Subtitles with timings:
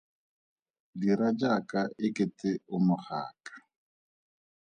[0.99, 3.53] Dira jaaka e kete o mogaka.